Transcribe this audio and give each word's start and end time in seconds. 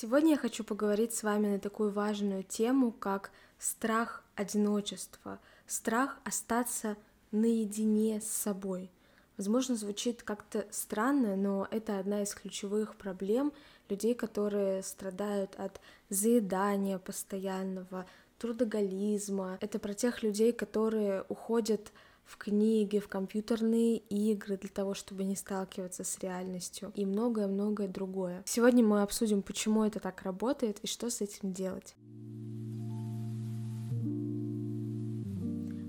Сегодня 0.00 0.34
я 0.34 0.36
хочу 0.36 0.62
поговорить 0.62 1.12
с 1.12 1.24
вами 1.24 1.48
на 1.48 1.58
такую 1.58 1.90
важную 1.90 2.44
тему, 2.44 2.92
как 2.92 3.32
страх 3.58 4.22
одиночества, 4.36 5.40
страх 5.66 6.20
остаться 6.22 6.96
наедине 7.32 8.20
с 8.20 8.28
собой. 8.28 8.92
Возможно, 9.36 9.74
звучит 9.74 10.22
как-то 10.22 10.68
странно, 10.70 11.34
но 11.34 11.66
это 11.72 11.98
одна 11.98 12.22
из 12.22 12.32
ключевых 12.32 12.94
проблем 12.94 13.52
людей, 13.88 14.14
которые 14.14 14.84
страдают 14.84 15.56
от 15.56 15.80
заедания 16.10 17.00
постоянного, 17.00 18.06
трудоголизма. 18.38 19.58
Это 19.60 19.80
про 19.80 19.94
тех 19.94 20.22
людей, 20.22 20.52
которые 20.52 21.24
уходят 21.28 21.90
в 22.28 22.36
книги, 22.36 22.98
в 22.98 23.08
компьютерные 23.08 23.96
игры 23.96 24.58
для 24.58 24.68
того, 24.68 24.94
чтобы 24.94 25.24
не 25.24 25.34
сталкиваться 25.34 26.04
с 26.04 26.18
реальностью 26.18 26.92
и 26.94 27.06
многое-многое 27.06 27.88
другое. 27.88 28.42
Сегодня 28.44 28.84
мы 28.84 29.02
обсудим, 29.02 29.42
почему 29.42 29.82
это 29.82 29.98
так 29.98 30.22
работает 30.22 30.78
и 30.80 30.86
что 30.86 31.08
с 31.08 31.22
этим 31.22 31.52
делать. 31.52 31.96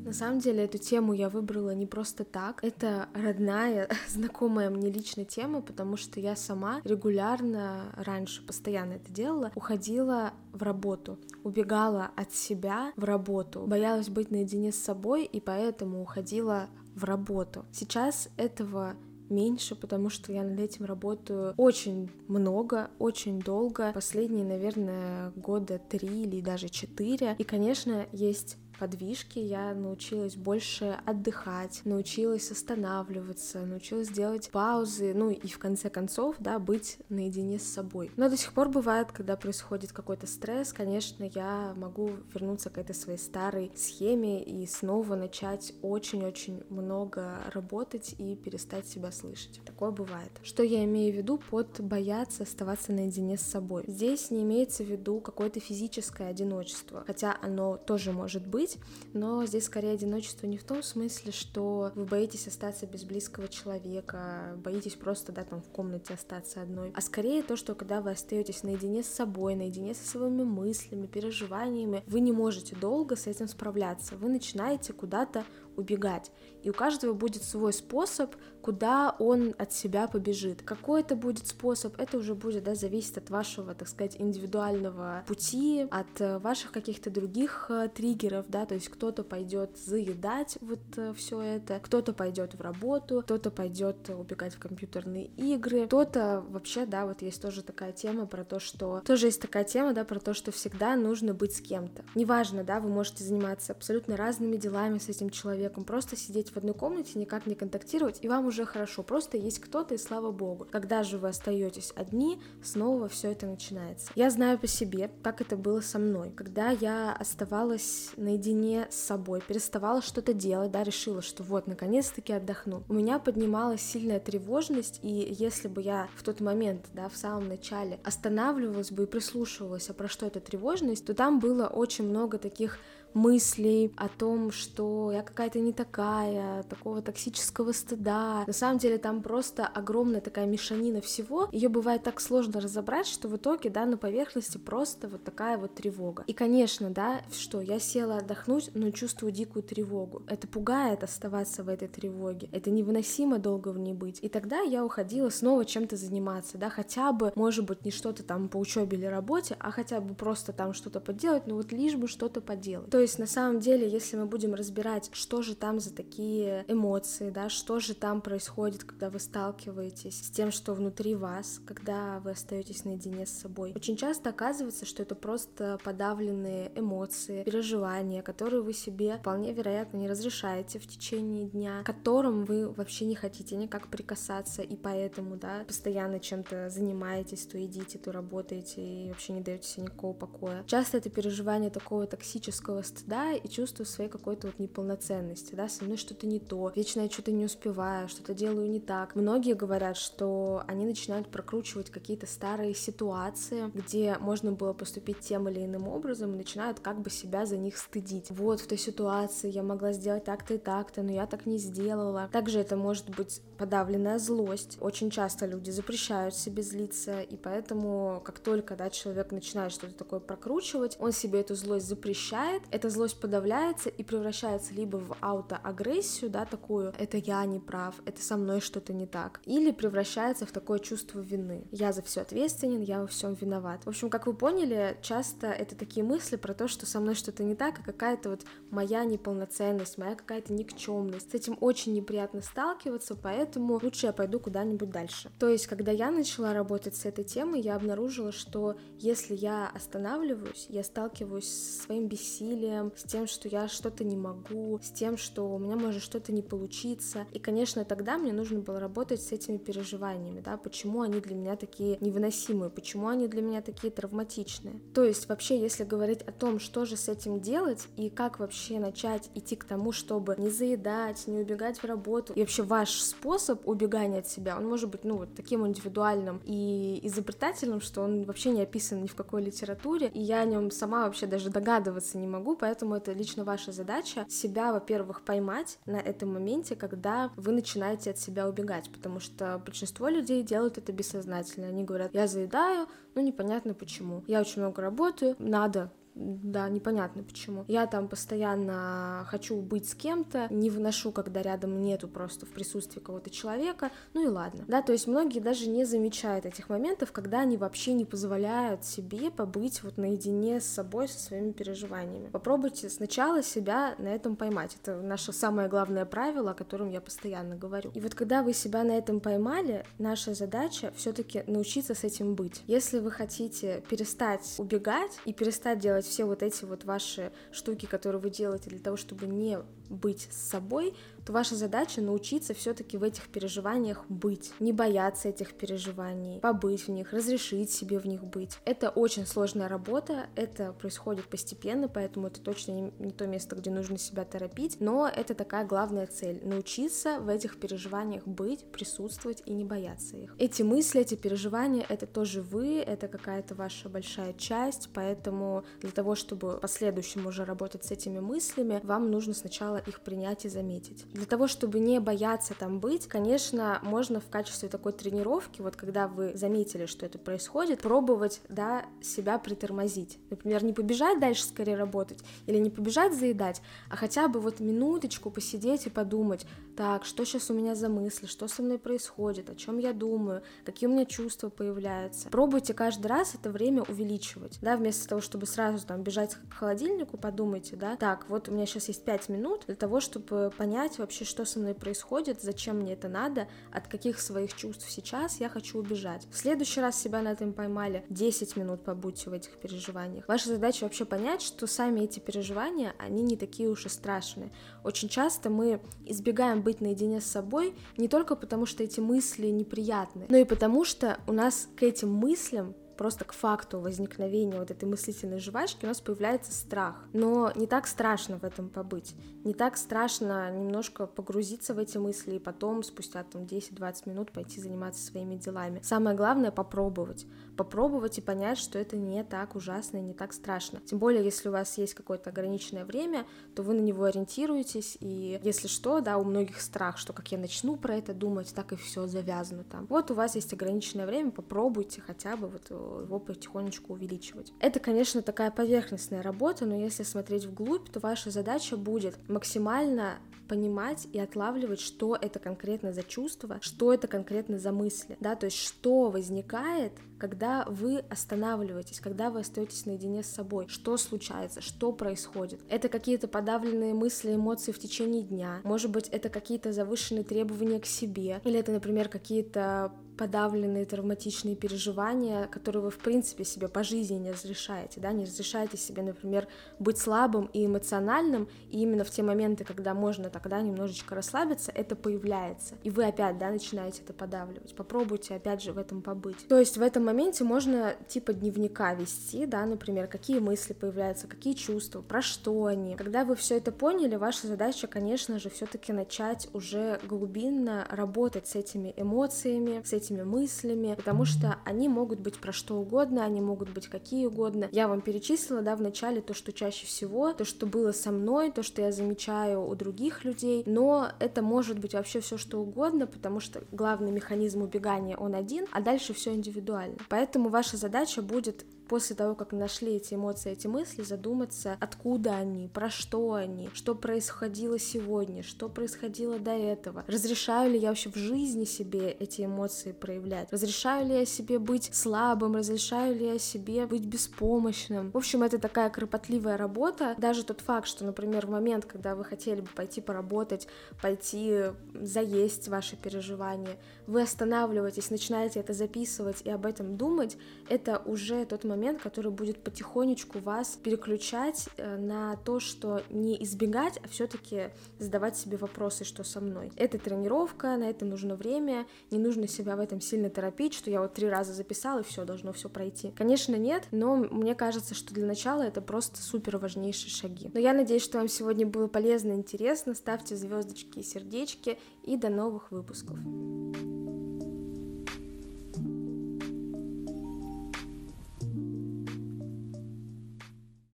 На 0.10 0.16
самом 0.16 0.40
деле 0.40 0.64
эту 0.64 0.80
тему 0.80 1.14
я 1.14 1.30
выбрала 1.30 1.70
не 1.76 1.86
просто 1.86 2.24
так. 2.24 2.64
Это 2.64 3.10
родная, 3.14 3.88
знакомая 4.10 4.72
мне 4.72 4.90
лично 4.90 5.24
тема, 5.24 5.62
потому 5.62 5.98
что 5.98 6.20
я 6.20 6.36
сама 6.36 6.82
регулярно, 6.84 7.94
раньше 7.96 8.44
постоянно 8.44 8.94
это 8.94 9.12
делала, 9.12 9.52
уходила 9.54 10.34
в 10.52 10.64
работу, 10.64 11.20
убегала 11.44 12.10
от 12.16 12.34
себя 12.34 12.92
в 12.96 13.04
работу, 13.04 13.66
боялась 13.68 14.10
быть 14.10 14.32
наедине 14.32 14.72
с 14.72 14.78
собой 14.78 15.26
и 15.26 15.40
поэтому 15.40 16.02
уходила 16.02 16.70
в 16.96 17.04
работу. 17.04 17.66
Сейчас 17.72 18.30
этого 18.36 18.96
меньше, 19.30 19.76
потому 19.76 20.10
что 20.10 20.34
я 20.34 20.42
над 20.42 20.60
этим 20.60 20.86
работаю 20.86 21.54
очень 21.56 22.10
много, 22.28 22.90
очень 22.98 23.40
долго, 23.40 23.92
последние, 23.94 24.44
наверное, 24.44 25.30
года 25.36 25.78
три 25.78 26.24
или 26.24 26.42
даже 26.42 26.68
четыре. 26.68 27.36
И, 27.38 27.44
конечно, 27.44 28.08
есть 28.12 28.58
подвижки 28.80 29.40
я 29.40 29.74
научилась 29.74 30.36
больше 30.36 30.98
отдыхать, 31.06 31.82
научилась 31.84 32.50
останавливаться, 32.52 33.66
научилась 33.66 34.10
делать 34.10 34.50
паузы, 34.52 35.14
ну 35.14 35.30
и 35.30 35.48
в 35.48 35.60
конце 35.60 35.90
концов, 35.90 36.38
да, 36.40 36.60
быть 36.60 36.98
наедине 37.10 37.60
с 37.60 37.64
собой. 37.64 38.12
Но 38.16 38.30
до 38.30 38.38
сих 38.38 38.54
пор 38.54 38.70
бывает, 38.70 39.12
когда 39.12 39.36
происходит 39.36 39.92
какой-то 39.92 40.28
стресс, 40.28 40.72
конечно, 40.72 41.24
я 41.24 41.74
могу 41.76 42.12
вернуться 42.34 42.70
к 42.70 42.78
этой 42.78 42.96
своей 42.96 43.20
старой 43.20 43.72
схеме 43.76 44.44
и 44.44 44.66
снова 44.66 45.16
начать 45.16 45.74
очень-очень 45.82 46.64
много 46.70 47.40
работать 47.54 48.16
и 48.18 48.36
перестать 48.36 48.88
себя 48.88 49.12
слышать. 49.12 49.62
Такое 49.66 49.92
бывает. 49.92 50.32
Что 50.44 50.64
я 50.64 50.84
имею 50.86 51.14
в 51.14 51.18
виду 51.18 51.40
под 51.50 51.82
бояться 51.82 52.44
оставаться 52.44 52.94
наедине 52.94 53.38
с 53.38 53.42
собой? 53.42 53.84
Здесь 53.88 54.32
не 54.32 54.44
имеется 54.44 54.84
в 54.84 54.88
виду 54.88 55.20
какое-то 55.20 55.60
физическое 55.60 56.30
одиночество, 56.30 57.04
хотя 57.06 57.38
оно 57.42 57.78
тоже 57.78 58.12
может 58.12 58.48
быть, 58.48 58.69
быть, 58.70 58.80
но 59.14 59.46
здесь 59.46 59.66
скорее 59.66 59.94
одиночество 59.94 60.48
не 60.48 60.58
в 60.58 60.64
том 60.64 60.84
смысле, 60.84 61.32
что 61.32 61.92
вы 61.96 62.06
боитесь 62.06 62.48
остаться 62.48 62.86
без 62.86 63.04
близкого 63.04 63.48
человека, 63.48 64.58
боитесь 64.64 64.96
просто, 64.96 65.32
да, 65.32 65.44
там 65.44 65.62
в 65.62 65.70
комнате 65.70 66.14
остаться 66.14 66.62
одной, 66.62 66.92
а 66.96 67.02
скорее 67.02 67.44
то, 67.44 67.56
что 67.56 67.76
когда 67.76 68.02
вы 68.02 68.12
остаетесь 68.12 68.64
наедине 68.64 69.04
с 69.04 69.08
собой, 69.08 69.56
наедине 69.56 69.94
со 69.94 70.08
своими 70.08 70.44
мыслями, 70.44 71.08
переживаниями, 71.08 72.04
вы 72.08 72.20
не 72.20 72.32
можете 72.32 72.76
долго 72.76 73.16
с 73.16 73.28
этим 73.28 73.48
справляться, 73.48 74.16
вы 74.16 74.30
начинаете 74.30 74.94
куда-то 74.94 75.44
убегать. 75.80 76.32
И 76.64 76.70
у 76.70 76.74
каждого 76.74 77.14
будет 77.14 77.44
свой 77.44 77.74
способ, 77.74 78.36
куда 78.62 79.16
он 79.20 79.56
от 79.58 79.72
себя 79.72 80.08
побежит. 80.08 80.62
Какой 80.62 81.02
это 81.02 81.16
будет 81.16 81.48
способ, 81.48 82.00
это 82.00 82.18
уже 82.18 82.36
будет 82.36 82.66
да, 82.66 82.76
зависеть 82.76 83.18
от 83.18 83.30
вашего, 83.30 83.74
так 83.74 83.88
сказать, 83.88 84.18
индивидуального 84.20 85.24
пути, 85.26 85.88
от 85.90 86.20
э, 86.20 86.38
ваших 86.40 86.72
каких-то 86.72 87.10
других 87.10 87.68
э, 87.70 87.90
триггеров, 87.94 88.46
да, 88.50 88.66
то 88.66 88.76
есть 88.76 88.90
кто-то 88.90 89.24
пойдет 89.24 89.78
заедать 89.78 90.58
вот 90.62 90.80
э, 90.98 91.14
все 91.14 91.42
это, 91.42 91.80
кто-то 91.80 92.12
пойдет 92.14 92.56
в 92.56 92.62
работу, 92.62 93.22
кто-то 93.22 93.50
пойдет 93.50 94.10
убегать 94.10 94.56
в 94.56 94.60
компьютерные 94.60 95.28
игры, 95.38 95.88
кто-то 95.88 96.44
вообще, 96.50 96.86
да, 96.86 97.06
вот 97.06 97.22
есть 97.22 97.42
тоже 97.42 97.64
такая 97.64 97.94
тема 97.94 98.26
про 98.26 98.44
то, 98.44 98.60
что 98.60 99.02
тоже 99.06 99.28
есть 99.28 99.42
такая 99.42 99.64
тема, 99.64 99.94
да, 99.94 100.04
про 100.04 100.20
то, 100.20 100.34
что 100.34 100.52
всегда 100.52 100.96
нужно 100.96 101.34
быть 101.34 101.56
с 101.56 101.62
кем-то. 101.62 102.04
Неважно, 102.16 102.64
да, 102.64 102.82
вы 102.82 102.90
можете 102.90 103.24
заниматься 103.24 103.72
абсолютно 103.72 104.18
разными 104.18 104.58
делами 104.58 104.98
с 104.98 105.08
этим 105.08 105.30
человеком, 105.30 105.69
просто 105.70 106.16
сидеть 106.16 106.52
в 106.52 106.58
одной 106.58 106.74
комнате, 106.74 107.18
никак 107.20 107.46
не 107.46 107.56
контактировать, 107.56 108.20
и 108.22 108.30
вам 108.30 108.46
уже 108.46 108.66
хорошо, 108.66 109.04
просто 109.04 109.38
есть 109.38 109.60
кто-то, 109.60 109.96
и 109.96 109.98
слава 109.98 110.32
богу. 110.32 110.68
Когда 110.72 111.04
же 111.04 111.18
вы 111.18 111.30
остаетесь 111.30 111.94
одни, 111.96 112.40
снова 112.64 113.08
все 113.08 113.32
это 113.32 113.48
начинается. 113.48 114.12
Я 114.16 114.30
знаю 114.30 114.60
по 114.60 114.68
себе, 114.68 115.12
как 115.24 115.42
это 115.42 115.58
было 115.58 115.82
со 115.82 116.00
мной. 116.00 116.32
Когда 116.36 116.70
я 116.70 117.14
оставалась 117.14 118.12
наедине 118.18 118.88
с 118.90 118.96
собой, 118.96 119.42
переставала 119.48 120.02
что-то 120.02 120.34
делать, 120.34 120.72
да, 120.72 120.84
решила, 120.84 121.22
что 121.22 121.44
вот, 121.44 121.68
наконец-таки 121.68 122.34
отдохну. 122.34 122.84
У 122.90 122.94
меня 122.94 123.20
поднималась 123.20 123.82
сильная 123.82 124.20
тревожность, 124.20 125.00
и 125.02 125.36
если 125.38 125.68
бы 125.68 125.82
я 125.82 126.08
в 126.16 126.24
тот 126.24 126.40
момент, 126.42 126.86
да, 126.94 127.10
в 127.10 127.16
самом 127.16 127.48
начале 127.48 128.00
останавливалась 128.04 128.92
бы 128.92 129.04
и 129.04 129.08
прислушивалась, 129.08 129.90
а 129.90 129.94
про 129.94 130.08
что 130.08 130.26
эта 130.26 130.40
тревожность, 130.40 131.06
то 131.06 131.14
там 131.14 131.40
было 131.40 131.68
очень 131.68 132.08
много 132.08 132.38
таких 132.38 132.80
мыслей 133.14 133.92
о 133.98 134.08
том, 134.08 134.52
что 134.52 135.12
я 135.12 135.22
какая-то 135.22 135.60
не 135.60 135.74
такая, 135.74 136.64
такого 136.64 137.02
токсического 137.02 137.72
стыда. 137.72 138.44
На 138.46 138.54
самом 138.54 138.78
деле 138.78 138.98
там 138.98 139.22
просто 139.22 139.66
огромная 139.66 140.22
такая 140.22 140.46
мешанина 140.46 141.02
всего. 141.02 141.50
Ее 141.52 141.70
бывает 141.70 142.04
так 142.04 142.22
сложно 142.22 142.62
разобрать, 142.62 143.08
что 143.08 143.28
в 143.28 143.36
итоге, 143.38 143.70
да, 143.70 143.86
на 143.86 143.98
поверхности 143.98 144.58
просто 144.58 145.08
вот 145.08 145.24
такая 145.24 145.58
вот 145.58 145.76
тревога. 145.76 146.24
И, 146.28 146.34
конечно, 146.34 146.90
да, 146.90 147.22
что 147.32 147.62
я 147.62 147.80
села 147.80 148.18
отдохнуть, 148.18 148.72
но 148.74 148.92
чувствую 148.92 149.32
дикую 149.32 149.64
тревогу. 149.64 150.24
Это 150.28 150.48
пугает 150.48 151.04
оставаться 151.04 151.64
в 151.64 151.70
этой 151.70 151.88
тревоге. 151.88 152.50
Это 152.52 152.70
невыносимо 152.70 153.40
долго 153.40 153.70
в 153.70 153.80
ней 153.80 153.94
быть. 153.94 154.20
И 154.22 154.30
тогда 154.30 154.60
я 154.62 154.86
уходила 154.86 155.30
снова 155.30 155.66
чем-то 155.66 155.96
заниматься, 155.96 156.58
да, 156.58 156.70
хотя 156.70 157.12
бы, 157.12 157.32
может 157.36 157.66
быть, 157.66 157.86
не 157.86 157.92
что-то 157.92 158.24
там 158.24 158.50
по 158.50 158.58
учебе 158.58 158.98
или 158.98 159.06
работе, 159.06 159.56
а 159.60 159.72
хотя 159.72 160.00
бы 160.00 160.14
просто 160.14 160.54
там 160.54 160.74
что-то 160.74 161.00
поделать, 161.00 161.48
но 161.48 161.56
вот 161.56 161.72
лишь 161.72 161.96
бы 161.96 162.08
что-то 162.08 162.42
поделать. 162.42 162.90
То 162.90 162.99
есть, 163.00 163.20
на 163.20 163.28
самом 163.28 163.60
деле, 163.60 163.88
если 163.88 164.18
мы 164.18 164.26
будем 164.26 164.54
разбирать, 164.54 165.10
что 165.14 165.42
же 165.42 165.56
там 165.56 165.80
за 165.80 165.94
такие 165.94 166.66
эмоции, 166.68 167.30
да, 167.30 167.50
что 167.50 167.80
же 167.80 167.94
там 167.94 168.22
происходит, 168.22 168.84
когда 168.84 169.10
вы 169.10 169.20
сталкиваетесь 169.20 170.26
с 170.26 170.30
тем, 170.30 170.52
что 170.52 170.74
внутри 170.74 171.16
вас, 171.16 171.62
когда 171.66 172.20
вы 172.20 172.32
остаетесь 172.32 172.86
наедине 172.86 173.26
с 173.26 173.32
собой, 173.32 173.74
очень 173.76 173.98
часто 173.98 174.30
оказывается, 174.30 174.86
что 174.86 175.04
это 175.04 175.16
просто 175.16 175.78
подавленные 175.84 176.72
эмоции, 176.76 177.44
переживания, 177.44 178.22
которые 178.22 178.62
вы 178.62 178.74
себе 178.74 179.18
вполне 179.18 179.54
вероятно 179.54 179.98
не 179.98 180.08
разрешаете 180.08 180.80
в 180.80 180.88
течение 180.88 181.46
дня, 181.48 181.84
к 181.84 181.86
которым 181.86 182.46
вы 182.46 182.70
вообще 182.70 183.06
не 183.06 183.16
хотите 183.16 183.56
никак 183.56 183.88
прикасаться, 183.88 184.62
и 184.62 184.76
поэтому, 184.76 185.36
да, 185.36 185.64
постоянно 185.68 186.20
чем-то 186.20 186.70
занимаетесь, 186.70 187.46
то 187.46 187.58
едите, 187.58 187.98
то 187.98 188.12
работаете, 188.12 188.82
и 188.82 189.10
вообще 189.10 189.34
не 189.34 189.42
даете 189.42 189.68
себе 189.68 189.84
никакого 189.84 190.14
покоя. 190.14 190.64
Часто 190.68 190.98
это 190.98 191.10
переживание 191.10 191.70
такого 191.70 192.08
токсического 192.08 192.82
стыда 192.90 193.34
и 193.34 193.48
чувство 193.48 193.84
своей 193.84 194.10
какой-то 194.10 194.48
вот 194.48 194.60
неполноценности, 194.60 195.56
да, 195.56 195.70
со 195.70 195.84
мной 195.84 195.98
что-то 195.98 196.28
не 196.28 196.40
то, 196.40 196.72
вечно 196.76 197.02
я 197.02 197.10
что-то 197.10 197.32
не 197.32 197.46
успеваю, 197.46 198.10
что-то 198.10 198.34
делаю 198.34 198.70
не 198.70 198.80
так. 198.80 199.16
Многие 199.16 199.54
говорят, 199.54 199.98
что 199.98 200.64
они 200.68 200.86
начинают 200.86 201.30
прокручивать 201.30 201.90
какие-то 201.90 202.28
старые 202.28 202.76
ситуации, 202.76 203.72
где 203.74 204.18
можно 204.20 204.52
было 204.52 204.74
поступить 204.74 205.20
тем 205.20 205.48
или 205.50 205.66
иным 205.66 205.88
образом, 205.88 206.34
и 206.34 206.38
начинают 206.38 206.80
как 206.80 207.02
бы 207.02 207.10
себя 207.10 207.46
за 207.46 207.58
них 207.58 207.78
стыдить. 207.78 208.32
Вот 208.32 208.60
в 208.62 208.68
той 208.68 208.78
ситуации 208.78 209.52
я 209.52 209.64
могла 209.64 209.94
сделать 209.94 210.26
так-то 210.26 210.56
и 210.56 210.58
так-то, 210.58 211.04
но 211.04 211.12
я 211.12 211.26
так 211.26 211.46
не 211.46 211.58
сделала. 211.58 212.30
Также 212.32 212.60
это 212.60 212.76
может 212.76 213.10
быть 213.10 213.42
подавленная 213.58 214.20
злость. 214.20 214.78
Очень 214.82 215.10
часто 215.10 215.46
люди 215.46 215.70
запрещают 215.70 216.36
себе 216.36 216.64
злиться, 216.64 217.22
и 217.22 217.36
поэтому 217.36 218.22
как 218.24 218.40
только, 218.40 218.76
да, 218.76 218.90
человек 218.90 219.32
начинает 219.32 219.72
что-то 219.72 219.94
такое 219.94 220.20
прокручивать, 220.20 220.98
он 221.00 221.12
себе 221.12 221.42
эту 221.42 221.56
злость 221.56 221.88
запрещает, 221.88 222.64
эта 222.80 222.90
злость 222.90 223.20
подавляется 223.20 223.90
и 223.90 224.04
превращается 224.04 224.74
либо 224.74 224.98
в 224.98 225.18
аутоагрессию, 225.20 226.30
да, 226.30 226.46
такую, 226.46 226.94
это 226.98 227.18
я 227.18 227.44
не 227.46 227.60
прав, 227.60 227.96
это 228.06 228.22
со 228.22 228.38
мной 228.38 228.62
что-то 228.62 228.94
не 228.94 229.06
так, 229.06 229.42
или 229.44 229.72
превращается 229.72 230.46
в 230.46 230.54
такое 230.54 230.80
чувство 230.80 231.20
вины. 231.20 231.68
Я 231.72 231.92
за 231.92 232.02
все 232.02 232.22
ответственен, 232.22 232.80
я 232.80 233.02
во 233.02 233.08
всем 233.08 233.34
виноват. 233.34 233.84
В 233.84 233.90
общем, 233.90 234.10
как 234.10 234.28
вы 234.28 234.34
поняли, 234.34 234.98
часто 235.02 235.48
это 235.48 235.76
такие 235.76 236.06
мысли 236.06 236.38
про 236.38 236.54
то, 236.54 236.70
что 236.70 236.86
со 236.86 237.02
мной 237.02 237.16
что-то 237.16 237.44
не 237.44 237.54
так, 237.54 237.80
а 237.80 237.84
какая-то 237.84 238.30
вот 238.30 238.46
моя 238.72 239.04
неполноценность, 239.04 239.98
моя 239.98 240.16
какая-то 240.16 240.54
никчемность. 240.54 241.32
С 241.32 241.34
этим 241.34 241.58
очень 241.60 241.94
неприятно 241.94 242.42
сталкиваться, 242.42 243.16
поэтому 243.16 243.78
лучше 243.84 244.06
я 244.06 244.14
пойду 244.14 244.40
куда-нибудь 244.40 244.90
дальше. 244.90 245.30
То 245.38 245.50
есть, 245.50 245.68
когда 245.68 245.92
я 245.92 246.12
начала 246.12 246.54
работать 246.54 246.96
с 246.96 247.04
этой 247.04 247.26
темой, 247.26 247.60
я 247.60 247.76
обнаружила, 247.76 248.32
что 248.32 248.78
если 249.00 249.36
я 249.36 249.70
останавливаюсь, 249.76 250.68
я 250.70 250.86
сталкиваюсь 250.86 251.50
с 251.50 251.82
своим 251.84 252.08
бессилием, 252.08 252.69
бессилием, 252.70 252.92
с 252.96 253.04
тем, 253.04 253.28
что 253.28 253.48
я 253.48 253.68
что-то 253.68 254.04
не 254.04 254.16
могу, 254.16 254.80
с 254.82 254.92
тем, 254.92 255.18
что 255.18 255.50
у 255.50 255.60
меня 255.60 255.76
может 255.76 256.02
что-то 256.02 256.32
не 256.32 256.42
получиться. 256.42 257.26
И, 257.34 257.40
конечно, 257.40 257.84
тогда 257.86 258.18
мне 258.18 258.34
нужно 258.34 258.60
было 258.60 258.80
работать 258.80 259.22
с 259.22 259.32
этими 259.32 259.58
переживаниями, 259.58 260.42
да, 260.42 260.58
почему 260.58 261.02
они 261.02 261.20
для 261.20 261.36
меня 261.36 261.56
такие 261.56 261.98
невыносимые, 262.02 262.70
почему 262.70 263.08
они 263.08 263.28
для 263.28 263.42
меня 263.42 263.62
такие 263.62 263.92
травматичные. 263.92 264.80
То 264.94 265.04
есть 265.04 265.28
вообще, 265.30 265.60
если 265.60 265.84
говорить 265.84 266.22
о 266.22 266.32
том, 266.32 266.60
что 266.60 266.86
же 266.86 266.98
с 266.98 267.10
этим 267.10 267.40
делать 267.40 267.88
и 267.98 268.10
как 268.10 268.40
вообще 268.40 268.80
начать 268.80 269.30
идти 269.36 269.56
к 269.56 269.66
тому, 269.66 269.92
чтобы 269.92 270.36
не 270.38 270.50
заедать, 270.50 271.28
не 271.28 271.40
убегать 271.40 271.80
в 271.80 271.86
работу, 271.86 272.34
и 272.34 272.40
вообще 272.40 272.64
ваш 272.64 273.02
способ 273.02 273.68
убегания 273.68 274.20
от 274.20 274.28
себя, 274.28 274.58
он 274.58 274.68
может 274.68 274.90
быть, 274.90 275.04
ну, 275.04 275.18
вот 275.18 275.36
таким 275.36 275.66
индивидуальным 275.66 276.42
и 276.46 277.00
изобретательным, 277.04 277.82
что 277.82 278.02
он 278.02 278.24
вообще 278.24 278.52
не 278.52 278.62
описан 278.62 279.02
ни 279.02 279.08
в 279.08 279.16
какой 279.16 279.44
литературе, 279.44 280.08
и 280.14 280.20
я 280.20 280.42
о 280.42 280.46
нем 280.46 280.72
сама 280.72 281.06
вообще 281.06 281.26
даже 281.26 281.50
догадываться 281.50 282.18
не 282.18 282.28
могу, 282.28 282.56
поэтому 282.60 282.96
это 282.96 283.14
лично 283.14 283.44
ваша 283.44 283.72
задача 283.72 284.26
себя, 284.30 284.74
во-первых, 284.74 285.24
поймать 285.24 285.80
на 285.86 285.98
этом 285.98 286.34
моменте, 286.34 286.76
когда 286.76 287.32
вы 287.36 287.54
начинаете 287.54 288.12
от 288.12 288.18
себя 288.18 288.48
убегать, 288.48 288.92
потому 288.92 289.20
что 289.20 289.62
большинство 289.66 290.10
людей 290.10 290.44
делают 290.44 290.78
это 290.78 290.92
бессознательно. 290.92 291.68
Они 291.68 291.84
говорят, 291.84 292.14
я 292.14 292.28
заедаю, 292.28 292.88
ну 293.16 293.22
непонятно 293.22 293.74
почему. 293.74 294.24
Я 294.28 294.42
очень 294.42 294.62
много 294.62 294.82
работаю, 294.82 295.36
надо 295.40 295.92
да, 296.20 296.68
непонятно 296.70 297.24
почему. 297.24 297.66
Я 297.68 297.88
там 297.88 298.08
постоянно 298.08 299.26
хочу 299.30 299.62
быть 299.62 299.88
с 299.88 299.96
кем-то, 299.96 300.48
не 300.50 300.70
выношу, 300.70 301.12
когда 301.12 301.42
рядом 301.42 301.82
нету 301.82 302.08
просто 302.08 302.46
в 302.46 302.50
присутствии 302.50 303.00
кого-то 303.00 303.30
человека, 303.30 303.92
ну 304.14 304.26
и 304.26 304.28
ладно. 304.28 304.66
Да, 304.68 304.82
то 304.82 304.92
есть 304.92 305.08
многие 305.08 305.40
даже 305.40 305.68
не 305.68 305.86
замечают 305.86 306.46
этих 306.46 306.70
моментов, 306.70 307.12
когда 307.12 307.40
они 307.40 307.58
вообще 307.58 307.94
не 307.94 308.06
позволяют 308.06 308.84
себе 308.84 309.32
побыть 309.32 309.82
вот 309.84 309.98
наедине 309.98 310.60
с 310.60 310.66
собой, 310.66 311.08
со 311.08 311.20
своими 311.20 311.52
переживаниями. 311.52 312.30
Попробуйте 312.30 312.90
сначала 312.90 313.42
себя 313.42 313.96
на 313.98 314.10
этом 314.10 314.36
поймать. 314.36 314.78
Это 314.82 315.02
наше 315.02 315.32
самое 315.32 315.70
главное 315.70 316.06
правило, 316.06 316.52
о 316.52 316.54
котором 316.54 316.90
я 316.90 317.00
постоянно 317.02 317.56
говорю. 317.56 317.92
И 317.94 318.02
вот 318.02 318.14
когда 318.14 318.44
вы 318.44 318.54
себя 318.54 318.84
на 318.84 318.98
этом 318.98 319.20
поймали, 319.20 319.86
наша 319.98 320.34
задача 320.34 320.92
все-таки 320.96 321.44
научиться 321.48 321.96
с 321.96 322.04
этим 322.04 322.36
быть. 322.36 322.62
Если 322.68 323.00
вы 323.00 323.12
хотите 323.12 323.84
перестать 323.90 324.56
убегать 324.58 325.20
и 325.26 325.34
перестать 325.34 325.80
делать 325.80 326.09
все 326.10 326.26
вот 326.26 326.44
эти 326.44 326.66
вот 326.66 326.84
ваши 326.84 327.32
штуки, 327.52 327.86
которые 327.86 328.22
вы 328.22 328.30
делаете 328.30 328.70
для 328.70 328.80
того, 328.80 328.98
чтобы 328.98 329.28
не 329.28 329.60
быть 329.90 330.28
с 330.32 330.50
собой, 330.50 330.94
то 331.26 331.34
ваша 331.34 331.56
задача 331.56 332.02
научиться 332.02 332.54
все-таки 332.54 332.98
в 332.98 333.04
этих 333.04 333.28
переживаниях 333.28 334.06
быть, 334.10 334.52
не 334.60 334.74
бояться 334.74 335.30
этих 335.30 335.54
переживаний, 335.54 336.40
побыть 336.40 336.88
в 336.88 336.92
них, 336.92 337.14
разрешить 337.14 337.72
себе 337.72 338.00
в 338.00 338.06
них 338.06 338.24
быть. 338.24 338.58
Это 338.66 338.90
очень 338.90 339.26
сложная 339.26 339.68
работа, 339.68 340.28
это 340.36 340.74
происходит 340.74 341.26
постепенно, 341.26 341.88
поэтому 341.88 342.28
это 342.28 342.42
точно 342.42 342.92
не, 343.00 343.12
то 343.12 343.28
место, 343.28 343.56
где 343.56 343.70
нужно 343.70 343.98
себя 343.98 344.24
торопить, 344.26 344.78
но 344.80 345.08
это 345.08 345.34
такая 345.34 345.66
главная 345.66 346.08
цель— 346.08 346.42
научиться 346.44 347.20
в 347.20 347.28
этих 347.28 347.60
переживаниях 347.60 348.26
быть, 348.26 348.64
присутствовать 348.72 349.44
и 349.46 349.54
не 349.54 349.66
бояться 349.66 350.18
их. 350.18 350.36
Эти 350.38 350.62
мысли, 350.64 351.02
эти 351.02 351.16
переживания— 351.16 351.86
это 351.90 352.08
тоже 352.08 352.42
вы, 352.42 352.80
это 352.80 353.08
какая-то 353.08 353.56
ваша 353.56 353.90
большая 353.90 354.34
часть, 354.34 354.90
поэтому 354.94 355.64
для 355.82 355.92
того, 355.92 356.16
чтобы 356.16 356.58
в 356.58 356.60
последующем 356.60 357.26
уже 357.28 357.46
работать 357.46 357.84
с 357.84 357.92
этими 357.92 358.20
мыслями, 358.20 358.80
вам 358.84 359.12
нужно 359.12 359.34
сначала 359.34 359.79
их 359.88 360.02
принять 360.02 360.46
и 360.46 360.50
заметить. 360.50 361.06
Для 361.14 361.26
того, 361.26 361.48
чтобы 361.48 361.80
не 361.80 362.00
бояться 362.00 362.54
там 362.54 362.80
быть, 362.80 363.08
конечно, 363.08 363.80
можно 363.82 364.20
в 364.20 364.30
качестве 364.30 364.70
такой 364.70 364.94
тренировки, 364.94 365.62
вот 365.62 365.76
когда 365.76 366.08
вы 366.08 366.34
заметили, 366.36 366.86
что 366.86 367.06
это 367.06 367.18
происходит, 367.18 367.82
пробовать, 367.82 368.42
да, 368.50 368.86
себя 369.02 369.40
притормозить. 369.40 370.20
Например, 370.30 370.64
не 370.64 370.74
побежать 370.74 371.20
дальше 371.20 371.44
скорее 371.44 371.76
работать 371.76 372.20
или 372.46 372.58
не 372.58 372.70
побежать 372.70 373.14
заедать, 373.14 373.62
а 373.90 373.96
хотя 373.96 374.28
бы 374.28 374.40
вот 374.40 374.60
минуточку 374.60 375.32
посидеть 375.32 375.88
и 375.88 375.90
подумать, 375.90 376.46
так, 376.80 377.04
что 377.04 377.26
сейчас 377.26 377.52
у 377.52 377.54
меня 377.54 377.76
за 377.76 377.90
мысли, 377.90 378.26
что 378.26 378.48
со 378.48 378.64
мной 378.64 378.80
происходит, 378.80 379.50
о 379.50 379.56
чем 379.56 379.80
я 379.80 379.92
думаю, 379.92 380.44
какие 380.64 380.88
у 380.88 380.94
меня 380.94 381.04
чувства 381.04 381.50
появляются. 381.50 382.30
Пробуйте 382.30 382.74
каждый 382.74 383.08
раз 383.08 383.36
это 383.36 383.52
время 383.52 383.84
увеличивать, 383.84 384.60
да, 384.62 384.78
вместо 384.78 385.06
того, 385.10 385.20
чтобы 385.20 385.46
сразу 385.46 385.86
там 385.86 386.04
бежать 386.04 386.36
к 386.36 386.54
холодильнику, 386.54 387.18
подумайте, 387.18 387.76
да, 387.76 387.98
так, 387.98 388.30
вот 388.30 388.48
у 388.48 388.54
меня 388.54 388.66
сейчас 388.66 388.88
есть 388.88 389.04
5 389.04 389.28
минут 389.28 389.64
для 389.66 389.76
того, 389.76 390.00
чтобы 390.00 390.54
понять 390.58 391.00
вообще, 391.00 391.26
что 391.26 391.44
со 391.44 391.60
мной 391.60 391.74
происходит, 391.74 392.42
зачем 392.42 392.78
мне 392.78 392.94
это 392.94 393.10
надо, 393.10 393.50
от 393.74 393.90
каких 393.90 394.18
своих 394.22 394.54
чувств 394.54 394.90
сейчас 394.90 395.42
я 395.42 395.50
хочу 395.50 395.80
убежать. 395.80 396.30
В 396.32 396.38
следующий 396.38 396.80
раз 396.80 396.98
себя 396.98 397.22
на 397.22 397.34
этом 397.34 397.52
поймали, 397.52 398.06
10 398.10 398.56
минут 398.56 398.86
побудьте 398.86 399.30
в 399.30 399.34
этих 399.34 399.58
переживаниях. 399.58 400.26
Ваша 400.30 400.48
задача 400.48 400.86
вообще 400.86 401.04
понять, 401.04 401.42
что 401.42 401.68
сами 401.68 402.06
эти 402.06 402.20
переживания, 402.22 402.94
они 403.00 403.22
не 403.22 403.36
такие 403.36 403.68
уж 403.68 403.86
и 403.86 403.90
страшные. 403.90 404.50
Очень 404.86 405.10
часто 405.10 405.50
мы 405.50 405.82
избегаем 406.06 406.62
быть 406.70 406.82
наедине 406.82 407.20
с 407.20 407.26
собой 407.26 407.74
не 407.98 408.08
только 408.08 408.36
потому, 408.36 408.68
что 408.68 408.84
эти 408.84 409.00
мысли 409.00 409.48
неприятны, 409.48 410.28
но 410.30 410.38
и 410.38 410.44
потому, 410.44 410.86
что 410.86 411.18
у 411.26 411.34
нас 411.34 411.68
к 411.76 411.82
этим 411.82 412.14
мыслям 412.14 412.76
просто 413.00 413.24
к 413.24 413.32
факту 413.32 413.80
возникновения 413.80 414.60
вот 414.60 414.72
этой 414.72 414.84
мыслительной 414.84 415.40
жвачки 415.40 415.86
у 415.86 415.88
нас 415.88 416.02
появляется 416.02 416.52
страх. 416.52 417.06
Но 417.14 417.50
не 417.56 417.66
так 417.66 417.88
страшно 417.88 418.38
в 418.38 418.44
этом 418.44 418.68
побыть. 418.68 419.16
Не 419.46 419.54
так 419.54 419.78
страшно 419.78 420.52
немножко 420.52 421.08
погрузиться 421.08 421.74
в 421.74 421.80
эти 421.80 421.98
мысли 421.98 422.36
и 422.36 422.40
потом, 422.40 422.84
спустя 422.84 423.24
там 423.24 423.44
10-20 423.44 424.10
минут, 424.10 424.34
пойти 424.34 424.60
заниматься 424.60 425.02
своими 425.02 425.36
делами. 425.36 425.80
Самое 425.82 426.14
главное— 426.18 426.52
попробовать. 426.60 427.26
Попробовать 427.56 428.18
и 428.18 428.22
понять, 428.22 428.58
что 428.58 428.78
это 428.78 428.98
не 428.98 429.24
так 429.24 429.56
ужасно 429.56 430.00
и 430.00 430.02
не 430.02 430.14
так 430.14 430.34
страшно. 430.34 430.82
Тем 430.82 431.00
более, 431.00 431.24
если 431.24 431.48
у 431.48 431.54
вас 431.54 431.78
есть 431.78 431.94
какое-то 431.94 432.32
ограниченное 432.32 432.84
время, 432.84 433.26
то 433.56 433.64
вы 433.64 433.76
на 433.76 433.82
него 433.82 434.04
ориентируетесь, 434.04 434.98
и 435.00 435.40
если 435.42 435.70
что, 435.70 436.02
да, 436.02 436.18
у 436.18 436.26
многих 436.26 436.60
страх, 436.60 436.98
что 436.98 437.14
как 437.14 437.32
я 437.32 437.38
начну 437.38 437.78
про 437.78 437.96
это 437.96 438.14
думать, 438.14 438.54
так 438.54 438.74
и 438.74 438.76
все 438.76 439.08
завязано 439.08 439.64
там. 439.64 439.86
Вот 439.88 440.12
у 440.12 440.16
вас 440.16 440.36
есть 440.36 440.52
ограниченное 440.52 441.06
время, 441.06 441.32
попробуйте 441.32 442.02
хотя 442.02 442.36
бы 442.36 442.50
вот 442.50 442.64
э, 442.70 442.89
его 443.02 443.20
потихонечку 443.20 443.94
увеличивать. 443.94 444.54
Это, 444.60 444.80
конечно, 444.80 445.22
такая 445.22 445.52
поверхностная 445.52 446.22
работа, 446.22 446.66
но 446.66 446.76
если 446.76 447.04
смотреть 447.04 447.46
вглубь, 447.46 447.90
то 447.90 448.00
ваша 448.00 448.32
задача 448.32 448.78
будет 448.78 449.18
максимально 449.30 450.20
понимать 450.50 451.08
и 451.14 451.20
отлавливать, 451.20 451.80
что 451.80 452.18
это 452.20 452.40
конкретно 452.40 452.92
за 452.92 453.04
чувство, 453.04 453.60
что 453.62 453.94
это 453.94 454.08
конкретно 454.08 454.58
за 454.58 454.72
мысли, 454.72 455.16
да, 455.20 455.36
то 455.36 455.46
есть 455.46 455.58
что 455.58 456.10
возникает, 456.10 456.92
когда 457.20 457.66
вы 457.70 458.00
останавливаетесь, 458.10 459.00
когда 459.00 459.30
вы 459.30 459.42
остаетесь 459.42 459.86
наедине 459.86 460.24
с 460.24 460.28
собой, 460.28 460.68
что 460.68 460.98
случается, 460.98 461.62
что 461.62 461.92
происходит. 461.92 462.60
Это 462.70 462.90
какие-то 462.90 463.28
подавленные 463.28 463.94
мысли, 463.94 464.34
эмоции 464.34 464.72
в 464.72 464.80
течение 464.80 465.22
дня, 465.22 465.62
может 465.64 465.92
быть, 465.92 466.10
это 466.10 466.30
какие-то 466.30 466.74
завышенные 466.74 467.24
требования 467.24 467.80
к 467.80 467.86
себе, 467.86 468.42
или 468.44 468.60
это, 468.60 468.72
например, 468.72 469.08
какие-то 469.08 469.94
подавленные 470.20 470.86
травматичные 470.86 471.56
переживания, 471.56 472.48
которые 472.48 472.84
вы, 472.84 472.92
в 472.92 472.98
принципе, 472.98 473.46
себе 473.46 473.70
по 473.70 473.86
жизни 473.86 474.16
не 474.16 474.32
разрешаете, 474.32 475.00
да, 475.00 475.14
не 475.14 475.24
разрешаете 475.24 475.78
себе, 475.78 476.02
например, 476.04 476.50
быть 476.78 476.98
слабым 476.98 477.50
и 477.54 477.66
эмоциональным, 477.66 478.50
и 478.70 478.82
именно 478.82 479.06
в 479.06 479.10
те 479.12 479.24
моменты, 479.24 479.64
когда 479.64 479.94
можно 479.94 480.30
тогда 480.30 480.62
немножечко 480.62 481.16
расслабиться, 481.16 481.72
это 481.74 481.96
появляется, 481.96 482.76
и 482.84 482.90
вы 482.90 483.06
опять, 483.06 483.38
да, 483.38 483.50
начинаете 483.50 484.02
это 484.04 484.12
подавливать. 484.12 484.76
Попробуйте, 484.76 485.36
опять 485.36 485.64
же, 485.64 485.72
в 485.72 485.78
этом 485.78 486.02
побыть. 486.02 486.46
То 486.50 486.60
есть 486.60 486.76
в 486.76 486.82
этом 486.82 487.06
моменте 487.06 487.46
можно 487.46 487.96
типа 488.10 488.34
дневника 488.34 488.94
вести, 488.96 489.46
да, 489.46 489.66
например, 489.66 490.08
какие 490.08 490.40
мысли 490.40 490.74
появляются, 490.74 491.28
какие 491.28 491.54
чувства, 491.54 492.02
про 492.02 492.22
что 492.22 492.66
они. 492.66 492.98
Когда 492.98 493.24
вы 493.24 493.38
все 493.38 493.56
это 493.56 493.72
поняли, 493.72 494.18
ваша 494.18 494.48
задача, 494.48 494.88
конечно 494.88 495.40
же, 495.40 495.50
все-таки 495.50 495.94
начать 495.94 496.50
уже 496.52 497.00
глубинно 497.08 497.88
работать 497.90 498.48
с 498.48 498.56
этими 498.56 498.94
эмоциями, 498.98 499.82
с 499.86 499.94
этими 499.94 500.09
этими 500.10 500.24
мыслями, 500.24 500.96
потому 500.96 501.26
что 501.26 501.58
они 501.66 501.88
могут 501.88 502.20
быть 502.20 502.40
про 502.40 502.52
что 502.52 502.76
угодно, 502.76 503.24
они 503.24 503.42
могут 503.42 503.70
быть 503.70 503.88
какие 503.88 504.26
угодно. 504.26 504.70
Я 504.72 504.88
вам 504.88 505.02
перечислила, 505.02 505.62
да, 505.62 505.76
в 505.76 505.82
начале 505.82 506.22
то, 506.22 506.34
что 506.34 506.52
чаще 506.52 506.86
всего, 506.86 507.34
то, 507.34 507.46
что 507.46 507.66
было 507.66 507.92
со 507.92 508.12
мной, 508.12 508.52
то, 508.52 508.64
что 508.64 508.82
я 508.82 508.92
замечаю 508.92 509.66
у 509.66 509.76
других 509.76 510.26
людей, 510.26 510.64
но 510.66 511.10
это 511.20 511.42
может 511.42 511.80
быть 511.80 511.94
вообще 511.94 512.20
все 512.20 512.38
что 512.38 512.60
угодно, 512.60 513.08
потому 513.08 513.40
что 513.40 513.64
главный 513.72 514.12
механизм 514.12 514.62
убегания 514.62 515.16
он 515.16 515.36
один, 515.36 515.66
а 515.72 515.82
дальше 515.82 516.14
все 516.14 516.34
индивидуально. 516.34 516.98
Поэтому 517.10 517.50
ваша 517.50 517.78
задача 517.78 518.22
будет 518.22 518.66
после 518.90 519.16
того, 519.16 519.36
как 519.36 519.54
нашли 519.54 519.96
эти 519.96 520.16
эмоции, 520.16 520.52
эти 520.52 520.68
мысли, 520.68 521.04
задуматься, 521.04 521.78
откуда 521.80 522.36
они, 522.36 522.68
про 522.68 522.90
что 522.90 523.34
они, 523.34 523.70
что 523.74 523.96
происходило 523.96 524.80
сегодня, 524.80 525.44
что 525.44 525.70
происходило 525.70 526.40
до 526.40 526.52
этого. 526.52 527.06
Разрешаю 527.08 527.72
ли 527.72 527.78
я 527.78 527.90
вообще 527.90 528.10
в 528.10 528.16
жизни 528.16 528.66
себе 528.66 529.12
эти 529.12 529.46
эмоции 529.46 529.92
проявлять? 529.92 530.52
Разрешаю 530.52 531.08
ли 531.08 531.14
я 531.14 531.26
себе 531.26 531.60
быть 531.60 531.94
слабым? 531.94 532.56
Разрешаю 532.56 533.16
ли 533.16 533.28
я 533.28 533.40
себе 533.40 533.86
быть 533.86 534.06
беспомощным? 534.06 535.12
В 535.12 535.18
общем, 535.18 535.44
это 535.44 535.60
такая 535.60 535.90
кропотливая 535.90 536.58
работа. 536.58 537.16
Даже 537.18 537.44
тот 537.44 537.62
факт, 537.62 537.88
что, 537.88 538.06
например, 538.06 538.48
в 538.48 538.50
момент, 538.50 538.86
когда 538.86 539.16
вы 539.16 539.24
хотели 539.24 539.62
бы 539.62 539.68
пойти 539.76 540.02
поработать, 540.02 540.68
пойти 541.02 541.66
заесть 541.94 542.68
ваши 542.68 542.96
переживания, 542.96 543.78
вы 544.08 544.24
останавливаетесь, 544.24 545.12
начинаете 545.12 545.60
это 545.60 545.74
записывать 545.74 546.42
и 546.44 546.50
об 546.50 546.66
этом 546.66 546.98
думать, 546.98 547.38
это 547.70 548.02
уже 548.06 548.44
тот 548.46 548.64
момент, 548.64 548.79
момент, 548.80 549.02
который 549.02 549.32
будет 549.32 549.62
потихонечку 549.62 550.40
вас 550.40 550.80
переключать 550.82 551.68
э, 551.76 551.98
на 551.98 552.38
то, 552.38 552.60
что 552.62 553.04
не 553.10 553.42
избегать, 553.44 554.00
а 554.04 554.08
все-таки 554.08 554.70
задавать 555.00 555.36
себе 555.36 555.58
вопросы, 555.58 556.06
что 556.06 556.24
со 556.24 556.40
мной. 556.40 556.72
Это 556.78 556.98
тренировка, 556.98 557.76
на 557.76 557.90
это 557.90 558.06
нужно 558.06 558.36
время, 558.36 558.88
не 559.12 559.20
нужно 559.20 559.48
себя 559.48 559.76
в 559.76 559.80
этом 559.80 560.00
сильно 560.00 560.30
торопить, 560.30 560.74
что 560.74 560.90
я 560.90 561.02
вот 561.02 561.14
три 561.14 561.28
раза 561.28 561.52
записала 561.54 562.00
и 562.00 562.04
все, 562.04 562.24
должно 562.24 562.54
все 562.54 562.70
пройти. 562.70 563.12
Конечно, 563.18 563.56
нет, 563.56 563.84
но 563.92 564.16
мне 564.16 564.56
кажется, 564.56 564.96
что 564.96 565.14
для 565.14 565.26
начала 565.26 565.64
это 565.64 565.82
просто 565.82 566.22
супер 566.22 566.58
важнейшие 566.58 567.12
шаги. 567.12 567.52
Но 567.54 567.60
я 567.60 567.74
надеюсь, 567.74 568.04
что 568.04 568.20
вам 568.20 568.30
сегодня 568.30 568.66
было 568.66 568.88
полезно 568.88 569.34
и 569.34 569.36
интересно. 569.36 569.94
Ставьте 569.94 570.38
звездочки 570.38 571.00
и 571.00 571.04
сердечки, 571.04 571.78
и 572.04 572.16
до 572.16 572.30
новых 572.30 572.72
выпусков. 572.72 573.18